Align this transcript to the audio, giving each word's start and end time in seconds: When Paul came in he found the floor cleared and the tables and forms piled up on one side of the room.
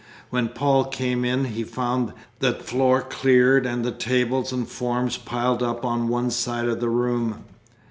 When 0.31 0.47
Paul 0.49 0.85
came 0.85 1.23
in 1.23 1.45
he 1.45 1.63
found 1.63 2.13
the 2.39 2.53
floor 2.53 3.01
cleared 3.03 3.67
and 3.67 3.85
the 3.85 3.91
tables 3.91 4.51
and 4.51 4.67
forms 4.67 5.17
piled 5.19 5.61
up 5.61 5.85
on 5.85 6.07
one 6.07 6.31
side 6.31 6.67
of 6.67 6.79
the 6.79 6.89
room. 6.89 7.43